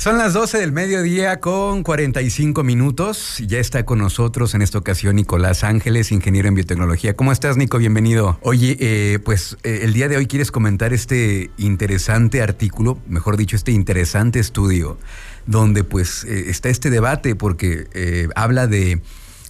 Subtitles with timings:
[0.00, 3.36] Son las 12 del mediodía con 45 minutos.
[3.46, 7.14] Ya está con nosotros en esta ocasión Nicolás Ángeles, ingeniero en biotecnología.
[7.14, 7.76] ¿Cómo estás, Nico?
[7.76, 8.38] Bienvenido.
[8.40, 13.56] Oye, eh, pues eh, el día de hoy quieres comentar este interesante artículo, mejor dicho,
[13.56, 14.96] este interesante estudio,
[15.44, 19.02] donde pues eh, está este debate porque habla de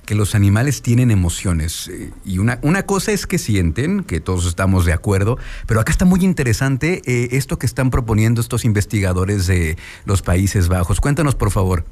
[0.06, 1.88] que los animales tienen emociones.
[1.88, 5.92] Eh, y una, una cosa es que sienten, que todos estamos de acuerdo, pero acá
[5.92, 11.00] está muy interesante eh, esto que están proponiendo estos investigadores de los Países Bajos.
[11.00, 11.84] Cuéntanos, por favor.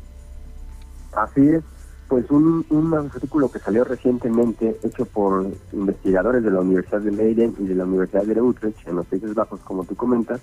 [1.17, 1.63] Así es.
[2.09, 7.55] Pues un, un artículo que salió recientemente, hecho por investigadores de la Universidad de Leiden
[7.59, 10.41] y de la Universidad de Utrecht, en los Países Bajos, como tú comentas,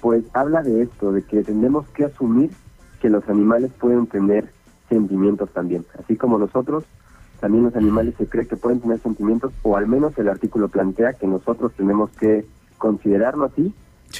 [0.00, 2.50] pues habla de esto, de que tenemos que asumir
[3.00, 4.50] que los animales pueden tener
[4.88, 6.84] sentimientos también, así como nosotros,
[7.40, 11.14] también los animales se cree que pueden tener sentimientos, o al menos el artículo plantea
[11.14, 12.46] que nosotros tenemos que
[12.78, 13.74] considerarlo así,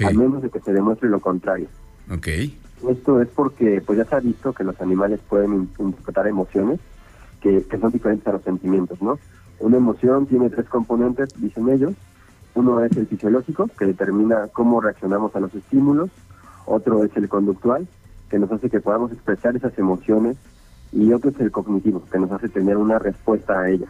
[0.05, 1.69] al menos de que se demuestre lo contrario.
[2.15, 2.59] Okay.
[2.89, 6.81] Esto es porque pues ya se ha visto que los animales pueden interpretar emociones
[7.41, 9.19] que, que son diferentes a los sentimientos, ¿no?
[9.61, 11.95] Una emoción tiene tres componentes, dicen ellos.
[12.55, 16.11] Uno es el fisiológico, que determina cómo reaccionamos a los estímulos.
[16.67, 17.87] Otro es el conductual,
[18.29, 20.37] que nos hace que podamos expresar esas emociones
[20.95, 23.87] y otro es el cognitivo, que nos hace tener una respuesta a ella.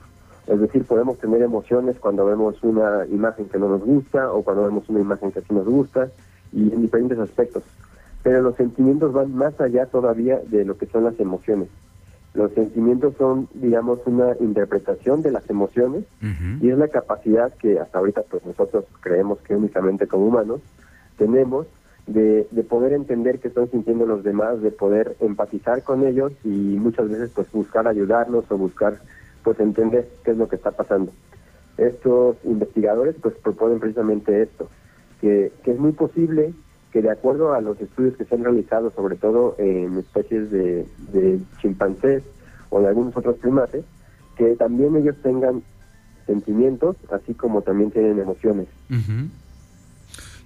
[0.46, 4.64] Es decir, podemos tener emociones cuando vemos una imagen que no nos gusta o cuando
[4.64, 6.08] vemos una imagen que sí nos gusta
[6.52, 7.62] y en diferentes aspectos.
[8.22, 11.68] Pero los sentimientos van más allá todavía de lo que son las emociones.
[12.32, 16.04] Los sentimientos son, digamos, una interpretación de las emociones
[16.60, 20.60] y es la capacidad que hasta ahorita pues nosotros creemos que únicamente como humanos
[21.16, 21.66] tenemos
[22.06, 26.48] de, de, poder entender qué están sintiendo los demás, de poder empatizar con ellos y
[26.48, 28.98] muchas veces pues buscar ayudarlos o buscar
[29.42, 31.12] pues entender qué es lo que está pasando.
[31.78, 34.68] Estos investigadores pues proponen precisamente esto,
[35.20, 36.52] que, que es muy posible
[36.92, 40.86] que de acuerdo a los estudios que se han realizado, sobre todo en especies de,
[41.12, 42.22] de chimpancés
[42.70, 43.84] o de algunos otros primates,
[44.36, 45.62] que también ellos tengan
[46.26, 48.68] sentimientos, así como también tienen emociones.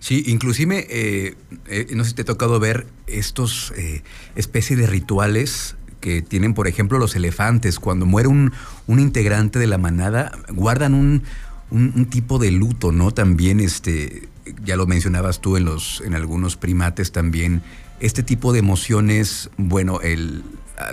[0.09, 1.35] Sí, inclusive, eh,
[1.67, 4.03] eh, no sé si te ha tocado ver estos eh,
[4.37, 7.79] especies de rituales que tienen, por ejemplo, los elefantes.
[7.79, 8.55] Cuando muere un,
[8.87, 11.25] un integrante de la manada, guardan un,
[11.71, 13.11] un, tipo de luto, ¿no?
[13.11, 14.31] También, este,
[14.65, 17.61] ya lo mencionabas tú en, los, en algunos primates también,
[18.01, 20.43] este tipo de emociones, bueno, el,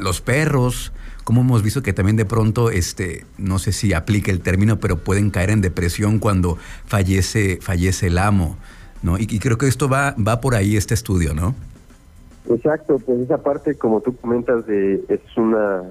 [0.02, 0.92] los perros,
[1.24, 5.06] como hemos visto que también de pronto, este, no sé si aplica el término, pero
[5.06, 8.58] pueden caer en depresión cuando fallece, fallece el amo.
[9.06, 9.18] ¿No?
[9.18, 11.56] Y, creo que esto va, va por ahí este estudio, ¿no?
[12.50, 15.84] Exacto, pues esa parte, como tú comentas, de, es una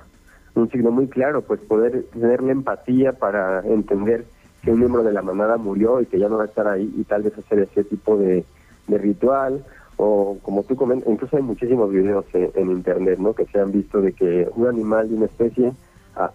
[0.54, 4.24] un signo muy claro, pues poder tener la empatía para entender
[4.62, 6.92] que un miembro de la manada murió y que ya no va a estar ahí
[6.96, 8.44] y tal vez hacer ese tipo de,
[8.88, 9.64] ritual
[9.96, 13.32] o como tú comentas, incluso hay muchísimos videos en, internet, ¿no?
[13.32, 15.72] Que se han visto de que un animal de una especie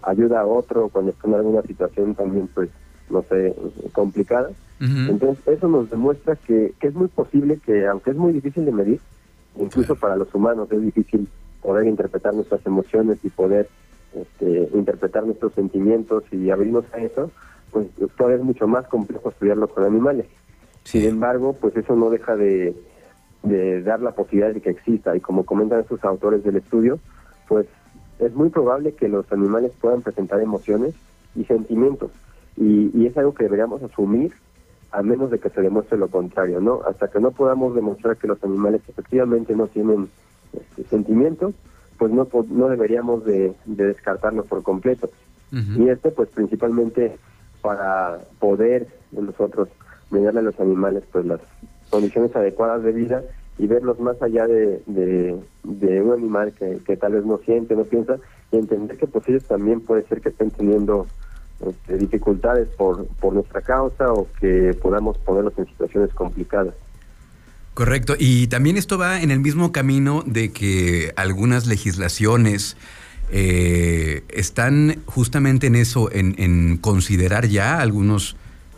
[0.02, 2.70] ayuda a otro cuando está en alguna situación también, pues,
[3.10, 3.54] no sé,
[3.92, 4.50] complicada
[4.80, 9.00] entonces, eso nos demuestra que, es muy posible que, aunque es muy difícil de medir,
[9.56, 11.28] incluso para los humanos es difícil
[11.60, 13.68] poder interpretar nuestras emociones y poder
[14.14, 17.30] este, interpretar nuestros sentimientos y abrirnos a eso,
[17.70, 20.26] pues todavía es mucho más complejo estudiarlo con animales.
[20.84, 22.74] Sin embargo, pues eso no deja de,
[23.42, 25.14] de dar la posibilidad de que exista.
[25.14, 26.98] Y como comentan estos autores del estudio,
[27.48, 27.66] pues
[28.18, 30.94] es muy probable que los animales puedan presentar emociones
[31.36, 32.10] y sentimientos.
[32.60, 34.32] Y, y es algo que deberíamos asumir
[34.92, 36.80] a menos de que se demuestre lo contrario, ¿no?
[36.86, 40.08] Hasta que no podamos demostrar que los animales efectivamente no tienen
[40.52, 41.54] este, sentimientos,
[41.98, 45.10] pues no no deberíamos de, descartarlo por completo.
[45.52, 47.18] Y este, pues principalmente
[47.60, 49.68] para poder nosotros
[50.10, 51.40] mediarle a los animales pues las
[51.90, 53.24] condiciones adecuadas de vida
[53.58, 57.82] y verlos más allá de, de, un animal que, que, tal vez no siente, no
[57.82, 58.16] piensa,
[58.52, 61.06] y entender que pues ellos también puede ser que estén teniendo
[61.66, 66.74] este, dificultades por, por nuestra causa o que podamos ponerlos en situaciones complicadas.
[67.74, 72.76] Correcto, y también esto va en el mismo camino de que algunas legislaciones
[73.30, 78.36] eh, están justamente en eso, en, en, considerar ya algunos,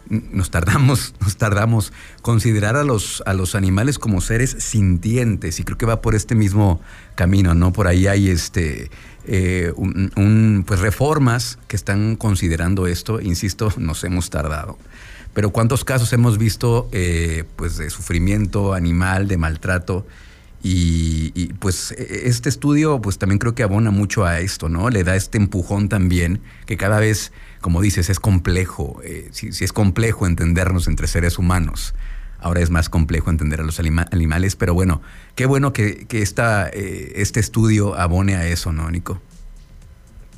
[0.08, 5.78] nos tardamos, nos tardamos, considerar a los, a los animales como seres sintientes, y creo
[5.78, 6.80] que va por este mismo
[7.14, 7.72] camino, ¿no?
[7.72, 8.90] Por ahí hay este
[9.26, 13.20] eh, un, pues reformas que están considerando esto.
[13.20, 14.78] Insisto, nos hemos tardado.
[15.34, 20.06] Pero cuántos casos hemos visto eh, pues de sufrimiento animal, de maltrato.
[20.64, 24.90] Y, pues este estudio pues también creo que abona mucho a esto, ¿no?
[24.90, 29.72] Le da este empujón también, que cada vez, como dices, es complejo, eh, si, es
[29.72, 31.94] complejo entendernos entre seres humanos
[32.42, 35.00] ahora es más complejo entender a los animales, pero bueno,
[35.34, 39.20] qué bueno que, que esta, eh, este estudio abone a eso, ¿no, Nico?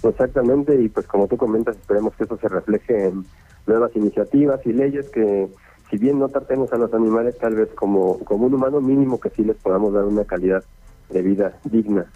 [0.03, 3.25] Exactamente, y pues como tú comentas, esperemos que eso se refleje en
[3.67, 5.49] nuevas iniciativas y leyes que
[5.91, 9.31] si bien no tratemos a los animales tal vez como, como un humano mínimo que
[9.31, 10.65] sí les podamos dar una calidad
[11.11, 12.06] de vida digna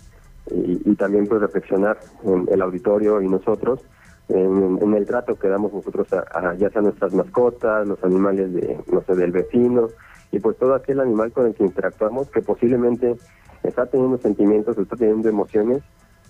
[0.50, 3.81] y, también pues reflexionar en el auditorio y nosotros
[4.28, 9.02] en, el trato que damos nosotros a, ya sea nuestras mascotas, los animales de no
[9.02, 9.88] sé del vecino
[10.30, 13.16] y pues todo aquel animal con el que interactuamos que posiblemente
[13.62, 15.82] está teniendo sentimientos, está teniendo emociones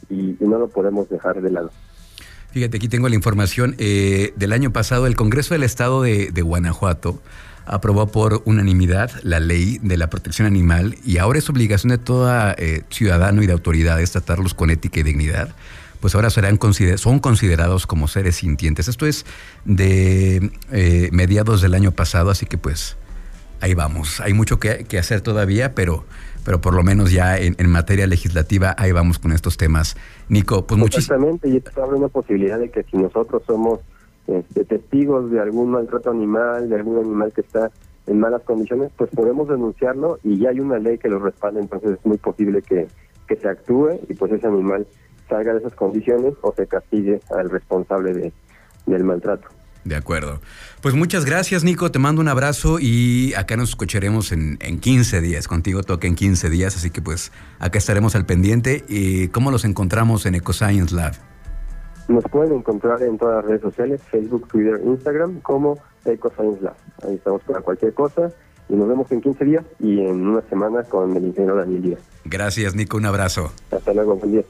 [0.09, 1.71] y no lo podemos dejar de lado.
[2.51, 3.75] Fíjate, aquí tengo la información.
[3.79, 7.21] Eh, del año pasado, el Congreso del Estado de, Guanajuato
[7.67, 12.31] aprobó por unanimidad la ley de la protección animal y ahora es obligación de todo
[12.57, 15.55] eh, ciudadano y de autoridades tratarlos con ética y dignidad.
[16.01, 16.59] Pues ahora serán
[16.97, 18.89] son considerados como seres sintientes.
[18.89, 19.27] Esto es
[19.65, 22.97] de eh, mediados del año pasado, así que pues
[23.61, 24.21] ahí vamos.
[24.21, 26.05] Hay mucho que, hacer todavía, pero
[26.45, 29.97] pero por lo menos ya en, materia legislativa ahí vamos con estos temas.
[30.29, 33.81] Nico, pues muchísimas Exactamente, y esto abre una posibilidad de que si nosotros somos
[34.27, 37.71] este, testigos de algún maltrato animal, de algún animal que está
[38.07, 41.99] en malas condiciones, pues podemos denunciarlo y ya hay una ley que lo respalda, entonces
[41.99, 42.89] es muy posible que,
[43.27, 44.87] que se actúe y pues ese animal
[45.29, 48.33] salga de esas condiciones o se castigue al responsable de,
[48.87, 49.49] del maltrato.
[49.85, 50.41] De acuerdo.
[50.83, 51.91] Pues muchas gracias, Nico.
[51.91, 55.49] Te mando un abrazo y acá nos escucharemos en, en 15 días.
[55.49, 58.85] Contigo toca en 15 días, así que pues acá estaremos al pendiente.
[58.89, 61.15] ¿Y cómo los encontramos en EcoScience Lab?
[62.09, 66.77] Nos pueden encontrar en todas las redes sociales, Facebook, Twitter, Instagram, como EcoScience Lab.
[67.07, 68.31] Ahí estamos para cualquier cosa
[68.69, 72.01] y nos vemos en 15 días y en una semana con el ingeniero Daniel Díaz.
[72.25, 72.97] Gracias, Nico.
[72.99, 73.53] Un abrazo.
[73.71, 74.17] Hasta luego.
[74.17, 74.43] Buen día.